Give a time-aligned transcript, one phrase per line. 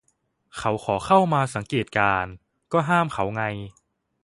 [0.57, 2.31] เขาขอเข้ามาสังเกตการณ์
[2.71, 3.43] ก็ห้ามเขาไง